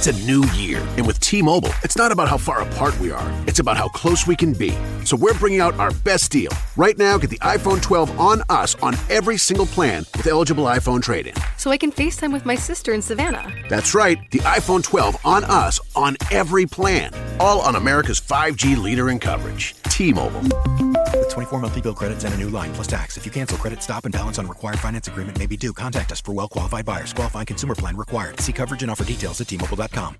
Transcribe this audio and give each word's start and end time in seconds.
It's 0.00 0.06
a 0.06 0.24
new 0.24 0.46
year, 0.52 0.78
and 0.96 1.06
with 1.06 1.20
T 1.20 1.42
Mobile, 1.42 1.74
it's 1.82 1.94
not 1.94 2.10
about 2.10 2.26
how 2.26 2.38
far 2.38 2.62
apart 2.62 2.98
we 3.00 3.10
are, 3.10 3.44
it's 3.46 3.58
about 3.58 3.76
how 3.76 3.88
close 3.88 4.26
we 4.26 4.34
can 4.34 4.54
be. 4.54 4.72
So 5.04 5.14
we're 5.14 5.34
bringing 5.34 5.60
out 5.60 5.74
our 5.74 5.90
best 5.90 6.30
deal. 6.30 6.50
Right 6.74 6.96
now, 6.96 7.18
get 7.18 7.28
the 7.28 7.38
iPhone 7.40 7.82
12 7.82 8.18
on 8.18 8.42
us 8.48 8.74
on 8.76 8.94
every 9.10 9.36
single 9.36 9.66
plan 9.66 10.06
with 10.16 10.26
eligible 10.26 10.64
iPhone 10.64 11.02
trade 11.02 11.26
in. 11.26 11.34
So 11.58 11.70
I 11.70 11.76
can 11.76 11.92
FaceTime 11.92 12.32
with 12.32 12.46
my 12.46 12.54
sister 12.54 12.94
in 12.94 13.02
Savannah. 13.02 13.52
That's 13.68 13.94
right, 13.94 14.18
the 14.30 14.38
iPhone 14.38 14.82
12 14.82 15.18
on 15.22 15.44
us 15.44 15.78
on 15.94 16.16
every 16.30 16.64
plan. 16.64 17.12
All 17.38 17.60
on 17.60 17.76
America's 17.76 18.22
5G 18.22 18.82
leader 18.82 19.10
in 19.10 19.18
coverage. 19.18 19.74
T 19.82 20.14
Mobile. 20.14 20.89
With 21.30 21.34
24 21.34 21.60
monthly 21.60 21.80
bill 21.80 21.94
credits 21.94 22.24
and 22.24 22.34
a 22.34 22.36
new 22.36 22.50
line 22.50 22.72
plus 22.72 22.88
tax. 22.88 23.16
If 23.16 23.24
you 23.24 23.30
cancel 23.30 23.56
credit, 23.56 23.82
stop 23.82 24.04
and 24.04 24.12
balance 24.12 24.38
on 24.38 24.48
required 24.48 24.80
finance 24.80 25.06
agreement 25.06 25.38
may 25.38 25.46
be 25.46 25.56
due. 25.56 25.72
Contact 25.72 26.10
us 26.10 26.20
for 26.20 26.32
well 26.32 26.48
qualified 26.48 26.84
buyers. 26.84 27.12
Qualifying 27.12 27.46
consumer 27.46 27.76
plan 27.76 27.96
required. 27.96 28.40
See 28.40 28.52
coverage 28.52 28.82
and 28.82 28.90
offer 28.90 29.04
details 29.04 29.40
at 29.40 29.46
tmobile.com. 29.46 30.16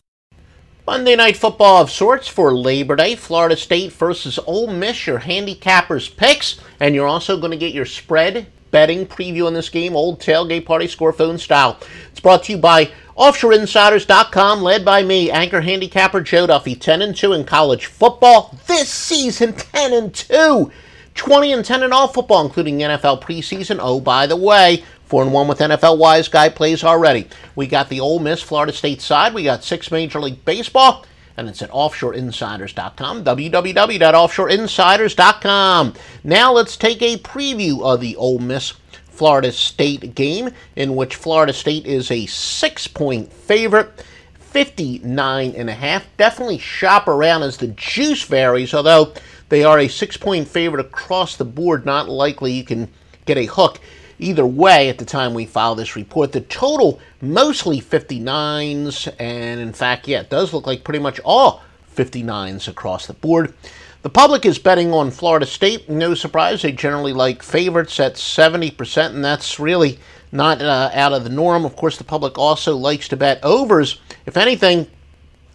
Monday 0.86 1.16
night 1.16 1.36
football 1.36 1.82
of 1.82 1.90
sorts 1.90 2.28
for 2.28 2.54
Labor 2.54 2.94
Day. 2.94 3.16
Florida 3.16 3.56
State 3.56 3.92
versus 3.92 4.38
Ole 4.46 4.68
Miss. 4.68 5.08
Your 5.08 5.18
handicappers 5.18 6.16
picks, 6.16 6.60
and 6.78 6.94
you're 6.94 7.08
also 7.08 7.38
going 7.38 7.50
to 7.50 7.56
get 7.56 7.74
your 7.74 7.86
spread 7.86 8.46
betting 8.70 9.04
preview 9.04 9.48
on 9.48 9.54
this 9.54 9.68
game, 9.68 9.96
old 9.96 10.20
tailgate 10.20 10.64
party 10.64 10.86
score 10.86 11.12
phone 11.12 11.38
style. 11.38 11.80
It's 12.12 12.20
brought 12.20 12.44
to 12.44 12.52
you 12.52 12.58
by 12.58 12.92
OffshoreInsiders.com, 13.18 14.62
led 14.62 14.84
by 14.84 15.02
me, 15.02 15.28
anchor 15.28 15.60
handicapper 15.60 16.20
Joe 16.20 16.46
Duffy, 16.46 16.76
10 16.76 17.02
and 17.02 17.16
2 17.16 17.32
in 17.32 17.44
college 17.44 17.86
football 17.86 18.56
this 18.68 18.88
season, 18.88 19.54
10 19.54 19.92
and 19.92 20.14
2. 20.14 20.70
20 21.14 21.52
and 21.52 21.64
10 21.64 21.82
in 21.82 21.92
all 21.92 22.06
football, 22.08 22.44
including 22.44 22.78
NFL 22.78 23.22
preseason. 23.22 23.78
Oh, 23.80 24.00
by 24.00 24.26
the 24.26 24.36
way, 24.36 24.84
4 25.06 25.22
and 25.24 25.32
1 25.32 25.48
with 25.48 25.58
NFL 25.58 25.98
Wise 25.98 26.28
Guy 26.28 26.48
plays 26.48 26.84
already. 26.84 27.26
We 27.56 27.66
got 27.66 27.88
the 27.88 27.98
Ole 28.00 28.20
Miss 28.20 28.42
Florida 28.42 28.72
State 28.72 29.00
side. 29.00 29.34
We 29.34 29.42
got 29.44 29.64
six 29.64 29.90
Major 29.90 30.20
League 30.20 30.44
Baseball, 30.44 31.04
and 31.36 31.48
it's 31.48 31.62
at 31.62 31.70
offshoreinsiders.com. 31.70 33.24
www.offshoreinsiders.com. 33.24 35.94
Now 36.22 36.52
let's 36.52 36.76
take 36.76 37.02
a 37.02 37.16
preview 37.18 37.82
of 37.82 38.00
the 38.00 38.14
Ole 38.16 38.38
Miss 38.38 38.74
Florida 39.20 39.52
State 39.52 40.14
game, 40.14 40.50
in 40.76 40.96
which 40.96 41.16
Florida 41.16 41.52
State 41.52 41.86
is 41.86 42.10
a 42.10 42.24
six 42.26 42.86
point 42.86 43.30
favorite. 43.32 44.04
59 44.50 45.54
and 45.56 45.70
a 45.70 45.74
half. 45.74 46.04
Definitely 46.16 46.58
shop 46.58 47.06
around 47.06 47.42
as 47.42 47.56
the 47.56 47.68
juice 47.68 48.24
varies, 48.24 48.74
although 48.74 49.14
they 49.48 49.62
are 49.64 49.78
a 49.78 49.88
six 49.88 50.16
point 50.16 50.48
favorite 50.48 50.84
across 50.84 51.36
the 51.36 51.44
board. 51.44 51.86
Not 51.86 52.08
likely 52.08 52.52
you 52.52 52.64
can 52.64 52.88
get 53.26 53.38
a 53.38 53.46
hook 53.46 53.78
either 54.18 54.44
way 54.44 54.88
at 54.88 54.98
the 54.98 55.04
time 55.04 55.34
we 55.34 55.46
file 55.46 55.74
this 55.74 55.96
report. 55.96 56.32
The 56.32 56.42
total 56.42 57.00
mostly 57.20 57.80
59s, 57.80 59.12
and 59.18 59.60
in 59.60 59.72
fact, 59.72 60.08
yeah, 60.08 60.20
it 60.20 60.30
does 60.30 60.52
look 60.52 60.66
like 60.66 60.84
pretty 60.84 60.98
much 60.98 61.20
all 61.24 61.62
59s 61.96 62.68
across 62.68 63.06
the 63.06 63.14
board. 63.14 63.54
The 64.02 64.10
public 64.10 64.46
is 64.46 64.58
betting 64.58 64.92
on 64.92 65.10
Florida 65.10 65.46
State. 65.46 65.88
No 65.88 66.14
surprise, 66.14 66.62
they 66.62 66.72
generally 66.72 67.12
like 67.12 67.42
favorites 67.42 68.00
at 68.00 68.14
70%, 68.14 69.06
and 69.06 69.24
that's 69.24 69.60
really 69.60 69.98
not 70.32 70.62
uh, 70.62 70.90
out 70.92 71.12
of 71.12 71.24
the 71.24 71.30
norm. 71.30 71.64
Of 71.64 71.76
course, 71.76 71.98
the 71.98 72.04
public 72.04 72.38
also 72.38 72.76
likes 72.76 73.08
to 73.08 73.16
bet 73.16 73.40
overs. 73.42 74.00
If 74.26 74.36
anything, 74.36 74.86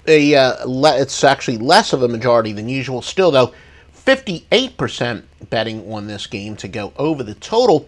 a, 0.07 0.35
uh, 0.35 0.65
le- 0.65 0.99
it's 0.99 1.23
actually 1.23 1.57
less 1.57 1.93
of 1.93 2.03
a 2.03 2.07
majority 2.07 2.51
than 2.51 2.69
usual. 2.69 3.01
Still, 3.01 3.31
though, 3.31 3.53
58% 4.05 5.23
betting 5.49 5.91
on 5.91 6.07
this 6.07 6.27
game 6.27 6.55
to 6.57 6.67
go 6.67 6.93
over 6.97 7.23
the 7.23 7.35
total. 7.35 7.87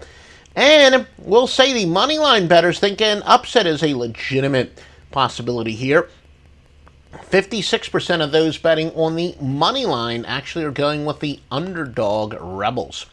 And 0.56 1.06
we'll 1.20 1.48
say 1.48 1.74
the 1.74 1.86
money 1.86 2.18
line 2.18 2.48
bettors 2.48 2.80
think 2.80 3.00
an 3.02 3.22
upset 3.24 3.68
is 3.68 3.84
a 3.84 3.94
legitimate 3.94 4.82
possibility 5.12 5.74
here. 5.74 6.10
56% 7.14 8.24
of 8.24 8.32
those 8.32 8.58
betting 8.58 8.92
on 8.92 9.16
the 9.16 9.36
money 9.40 9.86
line 9.86 10.26
actually 10.26 10.66
are 10.66 10.72
going 10.72 11.06
with 11.06 11.20
the 11.20 11.40
underdog 11.52 12.36
Rebels. 12.40 13.06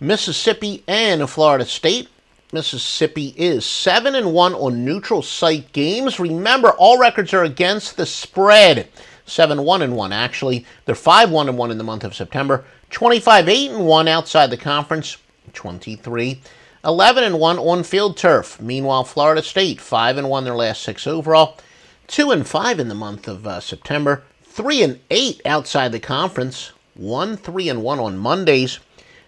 Mississippi 0.00 0.82
and 0.86 1.28
Florida 1.28 1.64
State. 1.64 2.08
Mississippi 2.50 3.34
is 3.36 3.66
7 3.66 4.14
and 4.14 4.32
1 4.32 4.54
on 4.54 4.82
neutral 4.82 5.20
site 5.20 5.70
games. 5.72 6.18
Remember, 6.18 6.70
all 6.70 6.96
records 6.96 7.34
are 7.34 7.44
against 7.44 7.98
the 7.98 8.06
spread. 8.06 8.88
7 9.26 9.62
1 9.62 9.82
and 9.82 9.94
1 9.94 10.12
actually. 10.14 10.64
They're 10.86 10.94
5 10.94 11.30
1 11.30 11.50
and 11.50 11.58
1 11.58 11.70
in 11.70 11.76
the 11.76 11.84
month 11.84 12.04
of 12.04 12.14
September. 12.14 12.64
25 12.88 13.50
8 13.50 13.70
and 13.72 13.86
1 13.86 14.08
outside 14.08 14.48
the 14.48 14.56
conference. 14.56 15.18
23 15.52 16.40
11 16.84 17.24
and 17.24 17.38
1 17.38 17.58
on 17.58 17.82
field 17.82 18.16
turf. 18.16 18.58
Meanwhile, 18.62 19.04
Florida 19.04 19.42
State 19.42 19.78
5 19.78 20.16
and 20.16 20.30
1 20.30 20.44
their 20.44 20.56
last 20.56 20.80
6 20.84 21.06
overall. 21.06 21.58
2 22.06 22.30
and 22.30 22.48
5 22.48 22.80
in 22.80 22.88
the 22.88 22.94
month 22.94 23.28
of 23.28 23.46
uh, 23.46 23.60
September. 23.60 24.22
3 24.44 24.82
and 24.82 25.00
8 25.10 25.42
outside 25.44 25.92
the 25.92 26.00
conference. 26.00 26.72
1 26.94 27.36
3 27.36 27.68
and 27.68 27.82
1 27.82 27.98
on 27.98 28.16
Mondays 28.16 28.78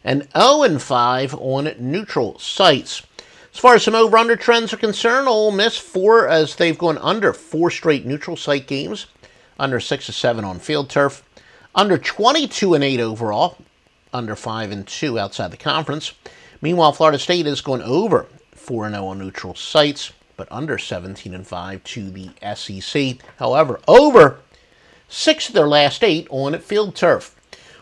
and 0.02 0.26
0 0.34 0.62
and 0.62 0.80
5 0.80 1.34
on 1.34 1.74
neutral 1.78 2.38
sites. 2.38 3.02
As 3.52 3.58
far 3.58 3.74
as 3.74 3.82
some 3.82 3.94
over-under 3.94 4.36
trends 4.36 4.72
are 4.72 4.78
concerned, 4.78 5.26
Ole 5.26 5.50
Miss 5.50 5.76
four 5.76 6.28
as 6.28 6.54
they've 6.54 6.78
gone 6.78 6.98
under 6.98 7.32
four 7.32 7.70
straight 7.70 8.06
neutral 8.06 8.36
site 8.36 8.66
games, 8.66 9.06
under 9.58 9.80
six 9.80 10.06
to 10.06 10.12
seven 10.12 10.44
on 10.44 10.60
field 10.60 10.88
turf, 10.88 11.22
under 11.74 11.98
22 11.98 12.74
and 12.74 12.84
eight 12.84 13.00
overall, 13.00 13.58
under 14.12 14.36
five 14.36 14.70
and 14.70 14.86
two 14.86 15.18
outside 15.18 15.50
the 15.50 15.56
conference. 15.56 16.12
Meanwhile, 16.62 16.92
Florida 16.92 17.18
State 17.18 17.46
has 17.46 17.60
gone 17.60 17.82
over 17.82 18.26
four 18.52 18.86
and 18.86 18.94
zero 18.94 19.08
on 19.08 19.18
neutral 19.18 19.54
sites, 19.54 20.12
but 20.36 20.50
under 20.50 20.78
17 20.78 21.34
and 21.34 21.46
five 21.46 21.82
to 21.84 22.08
the 22.10 22.30
SEC. 22.54 23.16
However, 23.38 23.80
over 23.88 24.40
six 25.08 25.48
of 25.48 25.54
their 25.54 25.68
last 25.68 26.04
eight 26.04 26.26
on 26.30 26.56
field 26.60 26.94
turf. 26.94 27.34